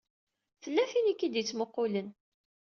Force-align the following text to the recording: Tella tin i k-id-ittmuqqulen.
Tella 0.61 0.83
tin 0.91 1.11
i 1.11 1.13
k-id-ittmuqqulen. 1.19 2.09